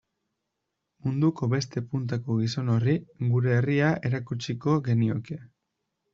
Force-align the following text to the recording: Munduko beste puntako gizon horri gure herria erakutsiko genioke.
Munduko 1.07 1.49
beste 1.51 1.83
puntako 1.91 2.39
gizon 2.39 2.73
horri 2.77 2.97
gure 3.35 3.55
herria 3.59 3.93
erakutsiko 4.11 4.77
genioke. 4.91 5.41